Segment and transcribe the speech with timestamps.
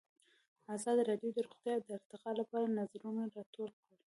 [0.75, 3.95] ازادي راډیو د روغتیا د ارتقا لپاره نظرونه راټول کړي.